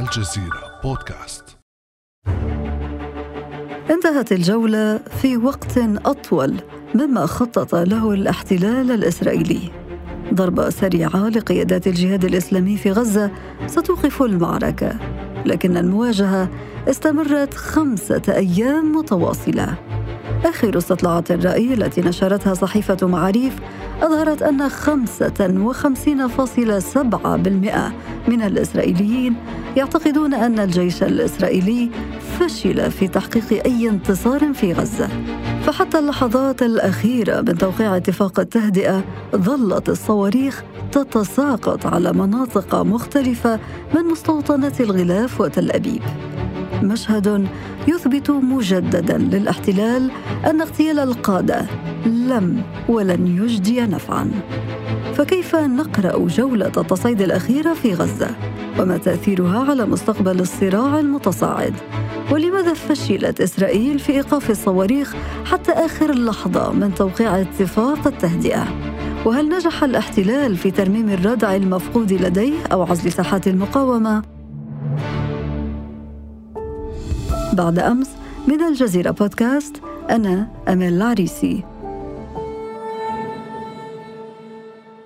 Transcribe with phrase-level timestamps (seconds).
[0.00, 1.44] الجزيرة بودكاست.
[3.90, 6.56] انتهت الجولة في وقت أطول
[6.94, 9.70] مما خطط له الاحتلال الإسرائيلي.
[10.34, 13.30] ضربة سريعة لقيادات الجهاد الإسلامي في غزة
[13.66, 14.98] ستوقف المعركة
[15.46, 16.48] لكن المواجهة
[16.88, 19.74] استمرت خمسة أيام متواصلة.
[20.44, 23.56] آخر استطلاعات الرأي التي نشرتها صحيفة معاريف
[24.02, 24.72] أظهرت أن 55.7%
[28.28, 29.36] من الإسرائيليين
[29.76, 31.90] يعتقدون أن الجيش الإسرائيلي
[32.38, 35.08] فشل في تحقيق أي انتصار في غزة.
[35.66, 39.04] فحتى اللحظات الأخيرة من توقيع اتفاق التهدئة
[39.36, 43.60] ظلت الصواريخ تتساقط على مناطق مختلفة
[43.94, 46.02] من مستوطنات الغلاف وتل أبيب.
[46.82, 47.48] مشهد
[47.88, 50.10] يثبت مجددا للاحتلال
[50.46, 51.66] أن اغتيال القادة
[52.06, 54.30] لم ولن يجدي نفعا.
[55.14, 58.30] فكيف نقرأ جولة التصعيد الاخيره في غزة؟
[58.78, 61.74] وما تأثيرها على مستقبل الصراع المتصاعد؟
[62.32, 68.64] ولماذا فشلت إسرائيل في إيقاف الصواريخ حتى آخر لحظة من توقيع اتفاق التهدئة؟
[69.24, 74.29] وهل نجح الاحتلال في ترميم الردع المفقود لديه أو عزل ساحات المقاومة؟
[77.60, 78.08] بعد أمس
[78.48, 81.64] من الجزيرة بودكاست أنا أمل العريسي.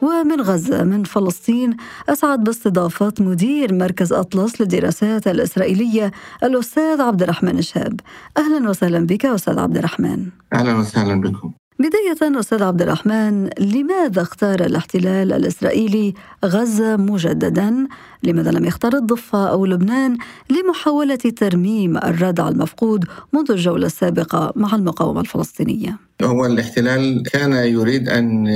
[0.03, 1.77] ومن غزة من فلسطين
[2.09, 8.01] أسعد باستضافة مدير مركز أطلس للدراسات الإسرائيلية الأستاذ عبد الرحمن شهاب
[8.37, 10.29] أهلا وسهلا بك أستاذ عبد الرحمن.
[10.53, 11.53] أهلا وسهلا بكم.
[11.79, 17.87] بداية أستاذ عبد الرحمن لماذا اختار الاحتلال الإسرائيلي غزة مجددا؟
[18.23, 20.17] لماذا لم يختار الضفة أو لبنان
[20.51, 28.47] لمحاولة ترميم الردع المفقود منذ الجولة السابقة مع المقاومة الفلسطينية؟ هو الاحتلال كان يريد أن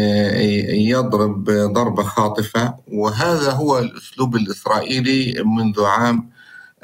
[0.70, 6.30] يضرب ضربة خاطفة وهذا هو الأسلوب الإسرائيلي منذ عام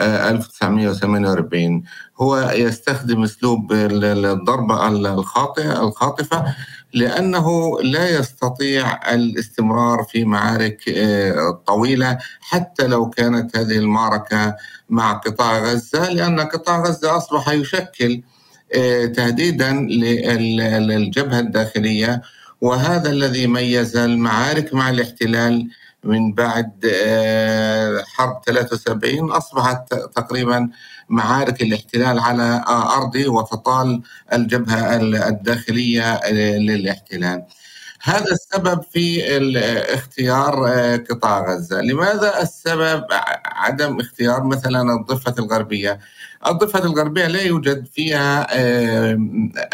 [0.01, 1.83] 1948
[2.21, 6.55] هو يستخدم أسلوب الضربه الخاطئه الخاطفة
[6.95, 14.57] لأنه لا يستطيع الاستمرار في معارك آه، طويلة حتى لو كانت هذه المعركة
[14.89, 18.23] مع قطاع غزة لأن قطاع غزة أصبح يشكل
[18.77, 22.23] آه، تهديدا للجبهة الداخلية
[22.61, 25.69] وهذا الذي ميز المعارك مع الاحتلال
[26.05, 30.69] من بعد آه، حرب 73 أصبحت تقريبا
[31.09, 34.97] معارك الاحتلال على أرضه وتطال الجبهة
[35.29, 36.21] الداخلية
[36.59, 37.45] للاحتلال.
[38.03, 39.23] هذا السبب في
[39.95, 41.81] اختيار آه، قطاع غزة.
[41.81, 43.05] لماذا السبب؟
[43.45, 45.99] عدم اختيار مثلا الضفة الغربية.
[46.47, 49.19] الضفة الغربية لا يوجد فيها آه،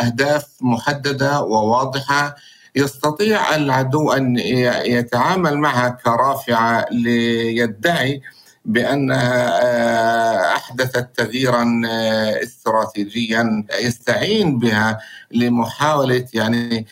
[0.01, 2.37] أهداف محددة وواضحة
[2.77, 4.39] يستطيع العدو أن
[4.85, 8.23] يتعامل معها كرافعة ليدعي
[8.65, 14.99] بانها آه، أحدثت تغييرا آه، استراتيجيا يستعين بها
[15.33, 16.87] لمحاولة يعني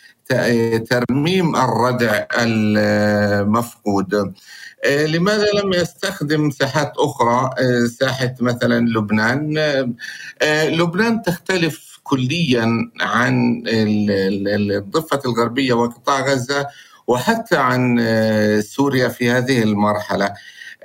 [0.90, 4.14] ترميم الردع المفقود.
[4.84, 7.50] آه، لماذا لم يستخدم ساحات أخرى
[7.88, 9.58] ساحة مثلا لبنان؟
[10.42, 16.66] لبنان تختلف كليا عن الضفة الغربية وقطاع غزة
[17.06, 20.34] وحتى عن آه، سوريا في هذه المرحلة.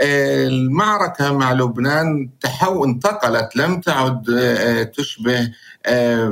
[0.02, 5.52] المعركة مع لبنان تحو انتقلت لم تعد آه، تشبه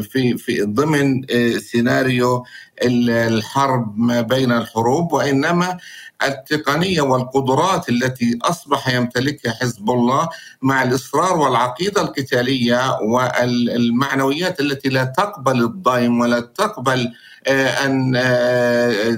[0.01, 1.22] في في ضمن
[1.59, 2.44] سيناريو
[2.83, 5.77] الحرب ما بين الحروب وإنما
[6.23, 10.29] التقنية والقدرات التي أصبح يمتلكها حزب الله
[10.61, 17.11] مع الإصرار والعقيدة القتالية والمعنويات التي لا تقبل الضيم ولا تقبل
[17.47, 17.67] آه،
[18.16, 19.17] آه،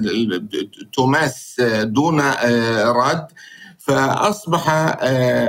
[0.96, 3.26] تماس دون آه، رد
[3.86, 4.70] فأصبح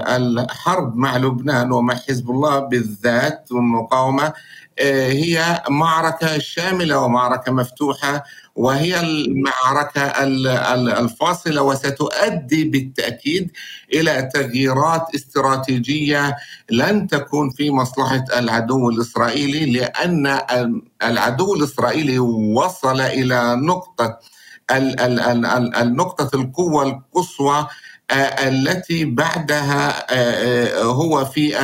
[0.07, 4.33] الحرب مع لبنان ومع حزب الله بالذات والمقاومة
[4.79, 8.23] هي معركة شاملة ومعركة مفتوحة
[8.55, 10.01] وهي المعركة
[10.99, 13.51] الفاصلة وستؤدي بالتأكيد
[13.93, 16.35] إلى تغييرات استراتيجية
[16.71, 20.39] لن تكون في مصلحة العدو الإسرائيلي لأن
[21.03, 24.19] العدو الإسرائيلي وصل إلى نقطة
[24.71, 27.67] النقطة القوة القصوى
[28.11, 30.05] التي بعدها
[30.83, 31.59] هو في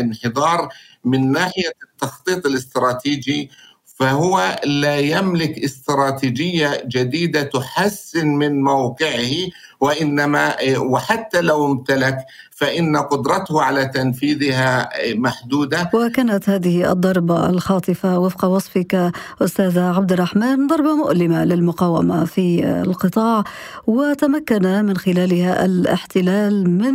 [0.00, 0.68] انحدار
[1.04, 3.50] من ناحية التخطيط الاستراتيجي
[3.98, 9.34] فهو لا يملك استراتيجية جديدة تحسن من موقعه
[9.80, 12.18] وإنما وحتى لو امتلك
[12.50, 20.96] فإن قدرته على تنفيذها محدودة وكانت هذه الضربة الخاطفة وفق وصفك أستاذ عبد الرحمن ضربة
[20.96, 23.44] مؤلمة للمقاومة في القطاع
[23.86, 26.94] وتمكن من خلالها الاحتلال من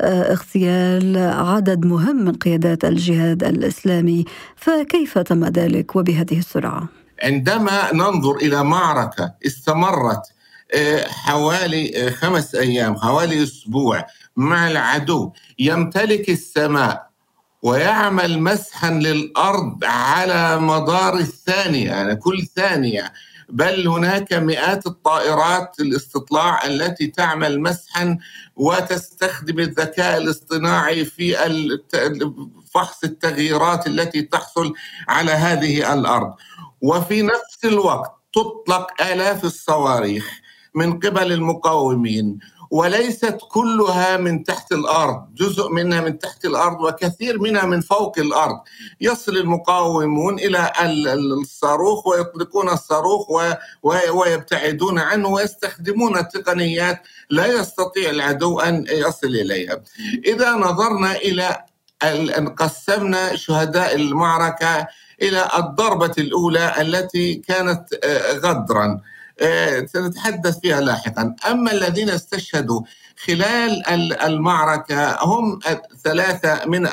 [0.00, 4.24] اغتيال عدد مهم من قيادات الجهاد الإسلامي
[4.56, 6.88] فكيف تم ذلك وبهذه السرعة؟
[7.22, 10.35] عندما ننظر إلى معركة استمرت آه،
[11.06, 15.32] حوالي خمس أيام حوالي أسبوع مع العدو.
[15.58, 17.06] يمتلك السماء
[17.62, 23.12] ويعمل مسحا للأرض على مدار الثانية يعني كل ثانية.
[23.48, 28.18] بل هناك مئات الطائرات الاستطلاع التي تعمل مسحا
[28.56, 31.36] وتستخدم الذكاء الاصطناعي في
[32.74, 34.74] فحص التغييرات التي تحصل
[35.08, 36.34] على هذه الأرض.
[36.80, 40.30] وفي نفس الوقت تطلق آلاف الصواريخ.
[40.76, 42.38] من قبل المقاومين
[42.70, 48.60] وليست كلها من تحت الأرض، جزء منها من تحت الأرض وكثير منها من فوق الأرض.
[49.00, 50.72] يصل المقاومون إلى
[51.40, 53.26] الصاروخ ويطلقون الصاروخ
[54.12, 59.80] ويبتعدون عنه ويستخدمون تقنيات لا يستطيع العدو أن يصل إليها.
[60.26, 61.64] إذا نظرنا إلى
[62.02, 64.86] أن قسمنا شهداء المعركة
[65.22, 69.00] إلى الضربة الأولى التي كانت آه، غدرا
[69.86, 71.34] سنتحدث فيها لاحقا.
[71.50, 72.80] أما الذين استشهدوا
[73.26, 73.86] خلال
[74.22, 75.58] المعركة هم
[76.04, 76.86] ثلاثة من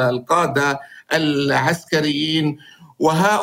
[0.00, 0.80] القادة
[1.12, 2.58] العسكريين
[2.98, 3.40] وها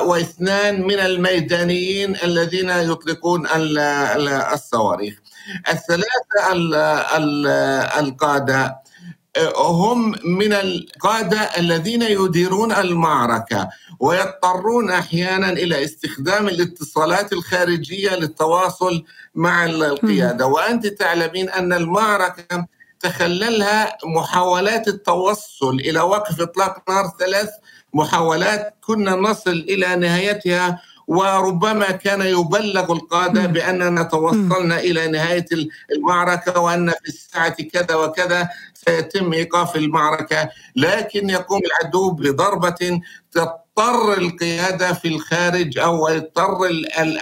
[0.00, 3.46] واثنان من الميدانيين الذين يطلقون
[4.54, 5.14] الصواريخ.
[5.68, 6.56] الثلاثة
[8.00, 8.81] القادة
[9.56, 13.68] هم من القادة الذين يديرون المعركة
[14.00, 20.46] ويضطرون أحيانا إلى استخدام الاتصالات الخارجية للتواصل مع القيادة.
[20.46, 22.66] وأنت تعلمين أن المعركة
[23.00, 27.48] تخللها محاولات التوصل إلى وقف إطلاق نار ثلاث
[27.94, 30.82] محاولات كنا نصل إلى نهايتها
[31.16, 35.46] وربما كان يبلغ القادة بأننا توصلنا إلى نهاية
[35.96, 40.48] المعركة وأن في الساعة كذا وكذا سيتم إيقاف المعركة.
[40.76, 43.00] لكن يقوم العدو بضربة
[43.32, 46.58] تضطر القيادة في الخارج أو يضطر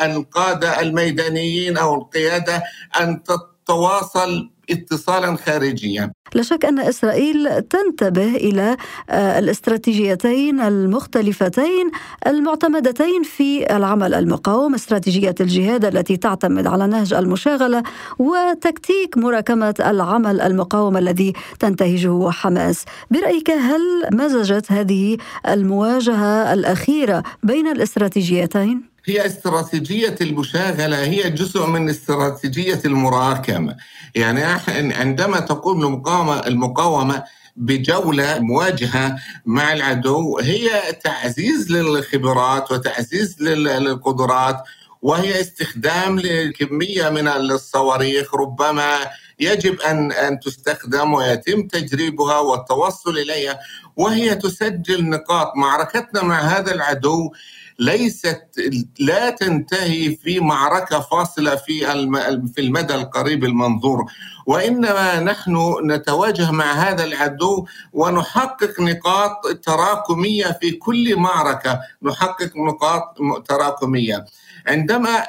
[0.02, 2.62] القادة الميدانيين أو القيادة
[3.00, 6.12] أن تتواصل اتصالا خارجيا.
[6.34, 8.76] لا شك أن إسرائيل تنتبه إلى
[9.10, 11.90] آه، الاستراتيجيتين المختلفتين
[12.26, 17.82] المعتمدتين في العمل المقاوم استراتيجية الجهاد التي تعتمد على نهج المشاغلة
[18.18, 22.84] وتكتيك مراكمة العمل المقاوم الذي تنتهجه حماس.
[23.10, 23.80] برأيك هل
[24.12, 25.16] مزجت هذه
[25.48, 33.76] المواجهة الأخيرة بين الاستراتيجيتين؟ هي استراتيجية المشاغلة هي جزء من استراتيجية المراكمة.
[34.14, 34.44] يعني
[34.94, 37.24] عندما تقوم المقاومة, المقاومة
[37.56, 39.16] بجولة مواجهة
[39.46, 44.62] مع العدو هي تعزيز للخبرات وتعزيز للقدرات
[45.02, 48.34] وهي استخدام لكمية من الصواريخ.
[48.34, 48.98] ربما
[49.40, 53.58] يجب أن أن تستخدم ويتم تجريبها والتوصل إليها
[53.96, 55.52] وهي تسجل نقاط.
[55.56, 57.30] معركتنا مع هذا العدو
[57.80, 58.42] ليست
[58.98, 61.80] لا تنتهي في معركة فاصلة في
[62.54, 64.04] في المدى القريب المنظور.
[64.46, 71.80] وإنما نحن نتواجه مع هذا العدو ونحقق نقاط تراكمية في كل معركة.
[72.02, 73.18] نحقق نقاط
[73.48, 74.24] تراكمية.
[74.66, 75.26] عندما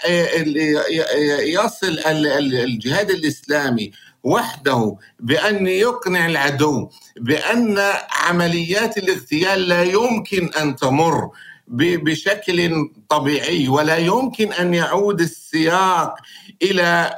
[1.44, 3.92] يصل الجهاد الإسلامي
[4.24, 6.90] وحده بأن يقنع العدو
[7.22, 7.80] بأن
[8.12, 11.30] عمليات اغتيال لا يمكن أن تمر
[11.72, 16.16] بشكل طبيعي ولا يمكن أن يعود السياق
[16.62, 17.16] إلى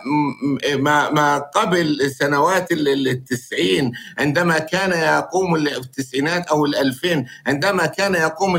[0.77, 8.55] ما ما قبل سنوات التسعين عندما كان يقوم التسعينات أو الألفين عندما كان يقوم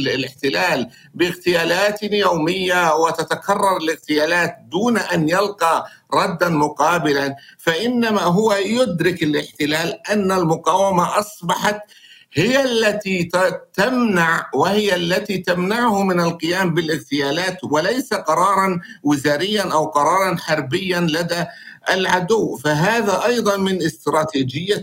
[0.00, 10.32] الاحتلال باغتيالات يومية وتتكرر الاغتيالات دون أن يلقى ردا مقابلا فإنما هو يدرك الاحتلال أن
[10.32, 11.80] المقاومة أصبحت
[12.32, 13.30] هي التي
[13.74, 21.44] تمنع وهي التي تمنعه من القيام بالإغتيالات وليس قرارا وزاريا أو قرارا حربيا لدى
[21.90, 22.56] العدو.
[22.56, 24.82] فهذا أيضا من استراتيجية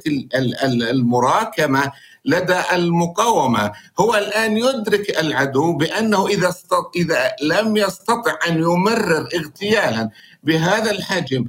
[0.91, 1.91] المراكمة
[2.25, 3.71] لدى المقاومة.
[3.99, 6.55] هو الآن يدرك العدو بأنه إذا
[6.95, 10.09] إذا لم يستطع أن يمرر اغتيالا
[10.43, 11.45] بهذا الحجم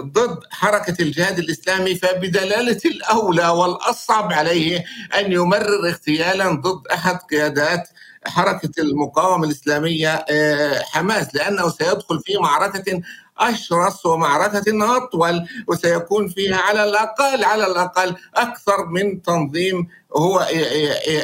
[0.00, 4.84] ضد حركة الجهاد الإسلامي فبدلالة الأولى والأصعب عليه
[5.18, 7.88] أن يمرر اغتيالا ضد أحد قيادات
[8.26, 13.02] حركة المقاومة الإسلامية آه، حماس لأنه سيدخل في معركة
[13.38, 20.48] أشرس ومعركه أطول وسيكون فيها على الأقل على الأقل أكثر من تنظيم هو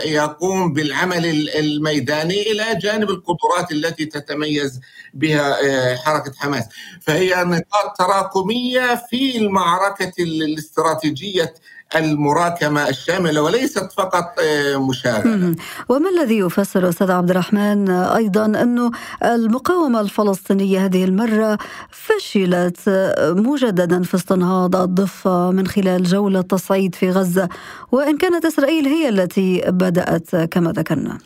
[0.04, 1.26] يقوم بالعمل
[1.58, 4.80] الميداني إلى جانب القدرات التي تتميز
[5.14, 6.64] بها آه، حركة حماس.
[7.00, 11.54] فهي نقاط تراكمية في المعركة الاستراتيجية
[11.96, 15.54] المراكمة الشاملة وليست فقط آه، مشاغلة
[15.88, 18.90] وما الذي يفسر أستاذ عبد الرحمن أيضا أنه
[19.24, 21.58] المقاومة الفلسطينية هذه المرة
[21.90, 22.78] فشلت
[23.20, 27.48] مجددا في استنهاض الضفة من خلال جولة تصعيد في غزة
[27.92, 31.18] وإن كانت إسرائيل هي التي بدأت كما ذكرنا.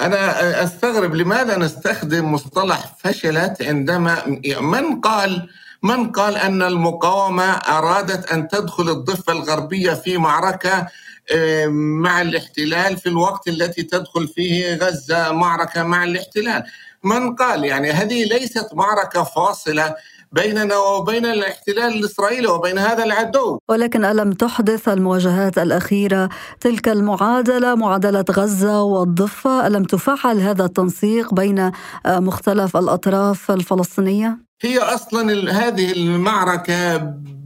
[0.00, 5.48] أنا أستغرب لماذا نستخدم مصطلح فشلت عندما من قال
[5.86, 10.86] من قال أن المقاومة أرادت أن تدخل الضفة الغربية في معركة
[11.32, 11.66] آه،
[12.02, 16.64] مع الاحتلال في الوقت التي تدخل فيه غزة معركة مع الاحتلال.
[17.04, 19.94] من قال يعني هذه ليست معركة فاصلة
[20.32, 23.58] بيننا وبين الاحتلال الإسرائيلي وبين هذا العدو.
[23.68, 26.28] ولكن ألم تحدث المواجهات الأخيرة
[26.60, 31.70] تلك المعادلة معادلة غزة والضفة، ألم تفعل هذا التنسيق بين
[32.06, 36.96] مختلف الأطراف الفلسطينية؟ هي أصلا هذه المعركة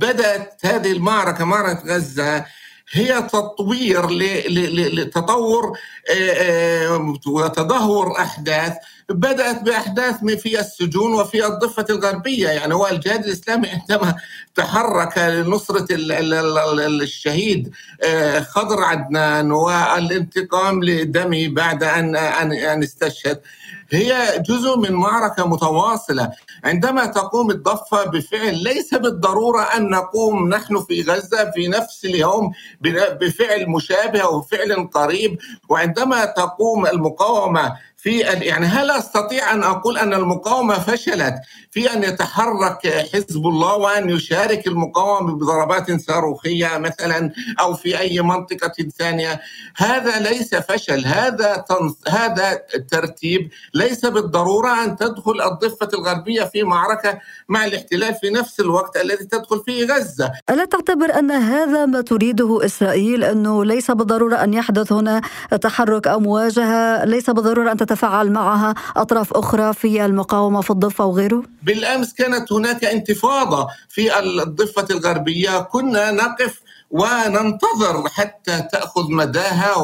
[0.00, 2.44] بدأت هذه المعركة معركة غزة
[2.92, 5.78] هي تطوير لتطور
[6.10, 8.72] آه، آه، وتدهور أحداث
[9.10, 12.48] بدأت بأحداث في السجون وفي الضفة الغربية.
[12.48, 14.14] يعني هو الجهاد الإسلامي عندما
[14.54, 15.86] تحرك لنصرة
[17.02, 17.72] الشهيد
[18.04, 23.40] آه، خضر عدنان والانتقام لدمه بعد ان ان استشهد.
[23.92, 26.30] هي جزء من معركة متواصلة.
[26.64, 32.52] عندما تقوم الضفة بفعل ليس بالضرورة أن نقوم نحن في غزة في نفس اليوم
[33.20, 35.38] بفعل مشابه أو فعل قريب.
[35.68, 41.34] وعندما تقوم المقاومة في يعني هل أستطيع أن أقول أن المقاومة فشلت
[41.70, 48.72] في أن يتحرك حزب الله وأن يشارك المقاومة بضربات صاروخية مثلا أو في أي منطقة
[48.98, 49.40] ثانية؟
[49.76, 51.96] هذا ليس فشل هذا تنص...
[52.08, 58.96] هذا ترتيب ليس بالضرورة أن تدخل الضفة الغربية في معركة مع الاحتلال في نفس الوقت
[58.96, 60.32] الذي تدخل فيه غزة.
[60.50, 65.20] ألا تعتبر أن هذا ما تريده إسرائيل أنه ليس بالضرورة أن يحدث هنا
[65.60, 71.42] تحرك أو مواجهة؟ ليس بالضرورة أن تتفاعل معها أطراف أخرى في المقاومة في الضفة وغيره؟
[71.62, 79.76] بالأمس كانت هناك انتفاضة في الضفة الغربية كنا نقف وننتظر حتى تأخذ مداها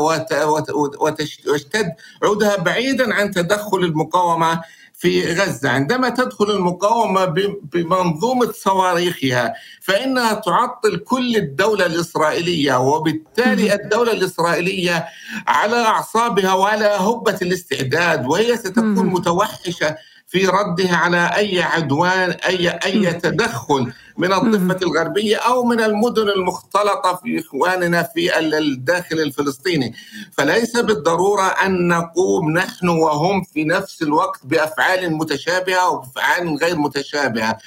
[0.99, 4.61] وتشتد عودها بعيدا عن تدخل المقاومة
[4.99, 7.25] في غزة عندما تدخل المقاومة
[7.63, 15.07] بمنظومة صواريخها فإنها تعطل كل الدولة الإسرائيلية وبالتالي الدولة الإسرائيلية
[15.47, 23.13] على أعصابها وعلى هبة الاستعداد وهي ستكون متوحشة في ردها على أي عدوان اي أي
[23.13, 29.95] تدخل من الضفة الغربية أو من المدن المختلطة في إخواننا في الداخل الفلسطيني.
[30.33, 37.59] فليس بالضرورة أن نقوم نحن وهم في نفس الوقت بأفعال متشابهة وبافعال غير متشابهة.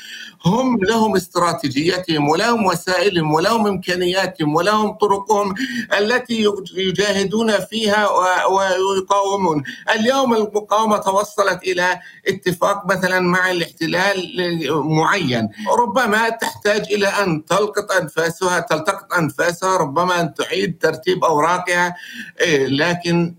[0.46, 5.56] هم لهم استراتيجيتهم ولهم وسائلهم ولهم إمكانياتهم ولهم طرقهم
[5.98, 8.08] التي يجاهدون فيها
[8.48, 9.64] ويقاومون.
[9.96, 14.34] اليوم المقاومة توصلت إلى اتفاق مثلا مع الاحتلال
[14.72, 15.50] معين.
[15.78, 21.96] ربما تحتاج إلى أن تلقط أنفاسها تلتقط أنفاسها ربما أن تعيد ترتيب أوراقها.
[22.42, 23.36] إيه، لكن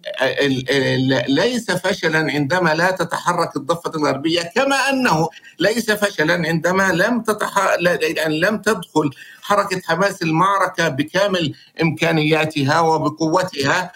[1.29, 5.29] ليس فشلا عندما لا تتحرك الضفة الغربية كما أنه
[5.59, 7.77] ليس فشلا عندما لم تتح...
[8.17, 9.11] يعني لم تدخل
[9.43, 13.93] حركة حماس المعركة بكامل إمكانياتها وبقوتها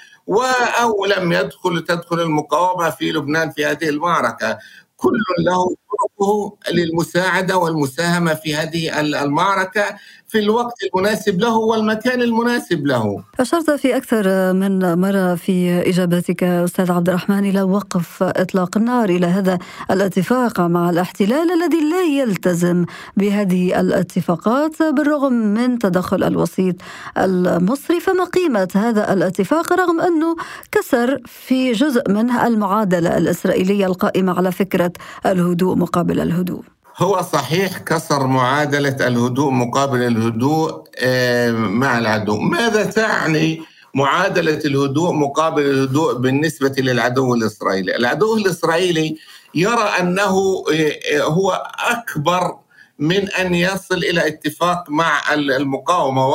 [0.83, 4.59] أو لم يدخل تدخل المقاومة في لبنان في هذه المعركة.
[4.97, 9.85] كل له طرقه للمساعدة والمساهمة في هذه المعركة
[10.29, 13.25] في الوقت المناسب له والمكان المناسب له.
[13.41, 19.27] اشرت في أكثر من مرة في اجابتك أستاذ عبد الرحمن إلى وقف إطلاق النار إلى
[19.27, 19.59] هذا
[19.91, 22.85] الاتفاق مع الاحتلال الذي لا يلتزم
[23.17, 26.77] بهذه الاتفاقات بالرغم من تدخل الوسيط
[27.19, 30.37] المصري فما قيمة هذا الاتفاق رغم أنه
[30.73, 34.93] كسر في جزء منه المعادلة الإسرائيلية القائمة على فكرة
[35.27, 36.63] الهدوء مقابل الهدوء.
[36.97, 43.63] هو صحيح كسر معادلة الهدوء مقابل الهدوء آه، مع العدو ماذا تعني
[43.95, 49.17] معادلة الهدوء مقابل الهدوء بالنسبة للعدو الإسرائيلي العدو الإسرائيلي
[49.55, 52.57] يرى أنه آه، هو أكبر
[52.99, 56.27] من أن يصل إلى اتفاق مع المقاومة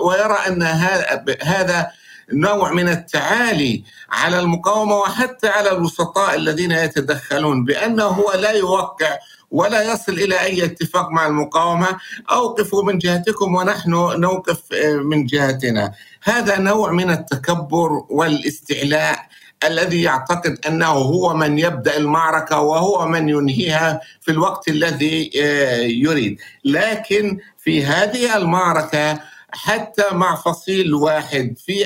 [0.00, 0.62] ويرى أن
[1.42, 1.90] هذا
[2.32, 9.18] نوع من التعالي على المقاومة وحتى على الوسطاء الذين يتدخلون بأنه هو لا يوقع
[9.50, 11.86] ولا يصل إلى أي اتفاق مع المقاومة.
[12.30, 13.90] أوقفوا من جهتكم ونحن
[14.20, 14.60] نوقف
[15.02, 15.92] من جهتنا.
[16.22, 19.26] هذا نوع من التكبر والاستعلاء
[19.64, 26.40] الذي يعتقد أنه هو من يبدأ المعركة وهو من ينهيها في الوقت الذي آه، يريد،
[26.64, 29.20] لكن في هذه المعركة
[29.56, 31.84] حتى مع فصيل واحد في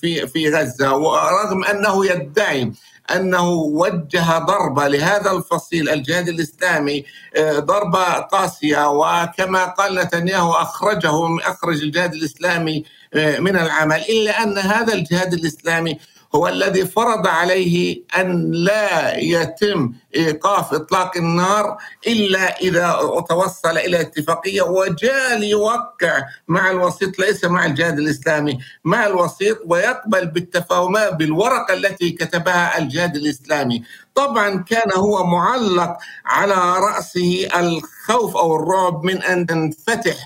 [0.00, 2.72] في في غزة ورغم أنه يدعي
[3.14, 7.04] أنه وجه ضربة لهذا الفصيل الجهاد الإسلامي
[7.36, 11.10] آه، ضربة قاسية وكما قال نتنياهو أخرجه
[11.50, 12.84] أخرج الجهاد الإسلامي
[13.14, 15.98] آه، من العمل إلا أن هذا الجهاد الإسلامي
[16.34, 24.62] هو الذي فرض عليه أن لا يتم إيقاف إطلاق النار إلا إذا توصل إلى اتفاقية.
[24.62, 32.78] وجاء ليوقع مع الوسيط ليس مع الجهاد الإسلامي مع الوسيط ويقبل بالتفاهمات بالورقة التي كتبها
[32.78, 33.82] الجهاد الإسلامي.
[34.16, 35.96] طبعا كان هو معلق
[36.26, 40.16] على رأسه الخوف أو الرعب من أن تنفتح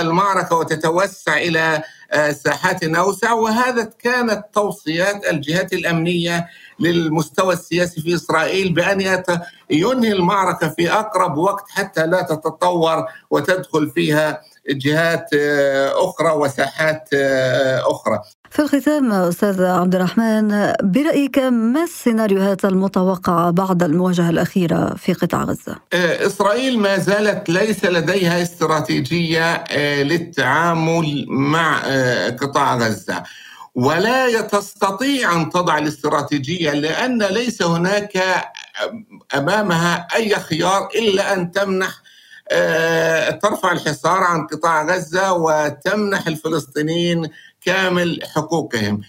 [0.00, 6.48] المعركة وتتوسع إلى آه، ساحات اوسع وهذا كانت توصيات الجهات الأمنية
[6.80, 9.00] للمستوى السياسي في إسرائيل بأن
[9.70, 14.40] ينهي المعركة في أقرب وقت حتى لا تتطور وتدخل فيها
[14.70, 18.20] جهات آه، أخرى وساحات آه، أخرى.
[18.50, 25.76] في الختام أستاذ عبد الرحمن برأيك ما السيناريوهات المتوقعه بعد المواجهة الأخيرة في قطاع غزة؟
[25.92, 29.64] آه، إسرائيل ما زالت ليس لديها استراتيجية
[30.02, 31.80] للتعامل مع
[32.40, 33.22] قطاع غزة.
[33.74, 38.22] ولا تستطيع أن تضع الاستراتيجية لأن ليس هناك
[39.34, 42.02] أمامها أي خيار إلا أن تمنح
[42.50, 47.28] آه، ترفع الحصار عن قطاع غزة وتمنح الفلسطينيين
[47.64, 49.00] كامل حقوقهم.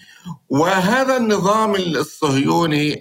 [0.49, 2.99] وهذا النظام الصهيوني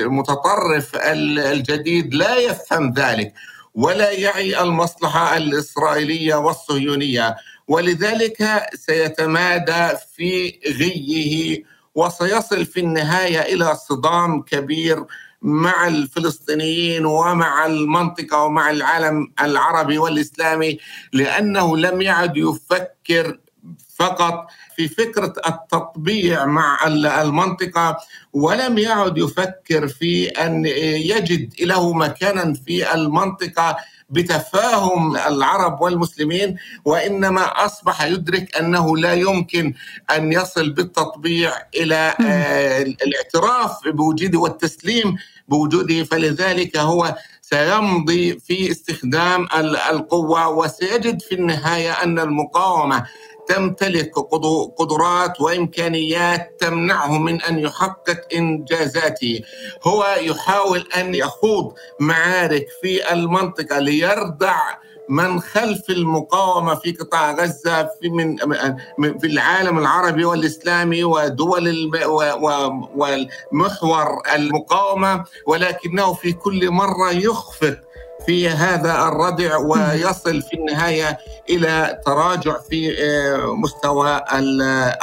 [0.00, 3.32] المتطرف الجديد لا يفهم ذلك
[3.74, 7.36] ولا يعي المصلحة الإسرائيلية والصهيونية.
[7.68, 11.62] ولذلك سيتمادى في غيه
[11.94, 15.04] وسيصل في النهاية إلى صدام كبير
[15.42, 20.78] مع الفلسطينيين ومع المنطقة ومع العالم العربي والإسلامي
[21.12, 23.38] لأنه لم يعد يفكر
[24.00, 26.78] فقط في فكرة التطبيع مع
[27.22, 27.96] المنطقة
[28.32, 30.66] ولم يعد يفكر في أن
[31.12, 33.76] يجد له مكانا في المنطقة
[34.10, 39.74] بتفاهم العرب والمسلمين وإنما أصبح يدرك أنه لا يمكن
[40.16, 45.16] أن يصل بالتطبيع إلى آه، الاعتراف بوجوده والتسليم
[45.48, 46.04] بوجوده.
[46.04, 49.48] فلذلك هو سيمضي في استخدام
[49.90, 53.06] القوة وسيجد في النهاية أن المقاومة
[53.54, 54.12] تمتلك
[54.78, 59.40] قدرات وإمكانيات تمنعه من أن يحقق إنجازاته.
[59.84, 64.58] هو يحاول أن يخوض معارك في المنطقة ليردع
[65.10, 68.08] من خلف المقاومة في قطاع غزة في
[68.98, 71.90] من في العالم العربي والإسلامي ودول
[72.94, 77.76] ومحور المقاومة ولكنه في كل مرة يخفق
[78.26, 81.18] في هذا الردع ويصل في النهاية
[81.50, 84.22] إلى تراجع في آه، مستوى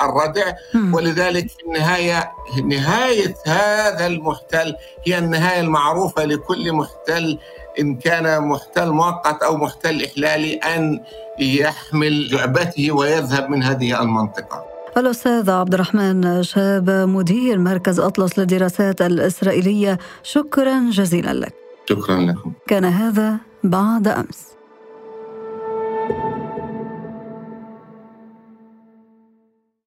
[0.03, 0.53] الردع.
[0.93, 2.31] ولذلك في النهاية
[2.65, 4.75] نهاية هذا المحتل
[5.07, 7.37] هي النهاية المعروفة لكل محتل
[7.79, 10.99] إن كان محتل مؤقت أو محتل إحلالي أن
[11.39, 14.65] يحمل جعبته ويذهب من هذه المنطقة.
[14.97, 21.66] الأستاذ عبد الرحمن شاب مدير مركز أطلس للدراسات الإسرائيلية شكرا جزيلا لك.
[21.89, 22.51] شكرا لكم.
[22.67, 24.56] كان هذا بعد أمس.